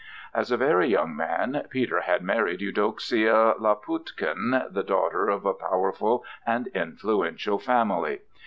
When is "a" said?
0.49-0.57, 5.45-5.53